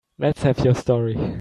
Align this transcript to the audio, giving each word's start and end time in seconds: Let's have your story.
Let's 0.17 0.43
have 0.43 0.59
your 0.59 0.75
story. 0.75 1.21